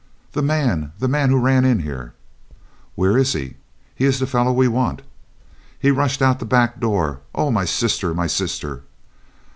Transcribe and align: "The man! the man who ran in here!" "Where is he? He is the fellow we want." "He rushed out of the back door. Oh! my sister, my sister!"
"The 0.31 0.41
man! 0.41 0.93
the 0.97 1.07
man 1.07 1.29
who 1.29 1.37
ran 1.39 1.63
in 1.63 1.77
here!" 1.81 2.13
"Where 2.95 3.15
is 3.19 3.33
he? 3.33 3.57
He 3.93 4.05
is 4.05 4.17
the 4.17 4.25
fellow 4.25 4.51
we 4.51 4.67
want." 4.67 5.03
"He 5.79 5.91
rushed 5.91 6.23
out 6.23 6.37
of 6.37 6.39
the 6.39 6.45
back 6.45 6.79
door. 6.79 7.19
Oh! 7.35 7.51
my 7.51 7.65
sister, 7.65 8.11
my 8.15 8.25
sister!" 8.25 8.81